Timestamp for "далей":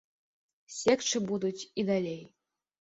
1.93-2.21